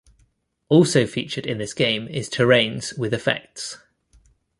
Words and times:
Also 0.67 1.05
featured 1.05 1.45
in 1.45 1.59
this 1.59 1.75
game 1.75 2.07
is 2.07 2.27
terrains 2.27 2.97
with 2.97 3.13
effects. 3.13 3.77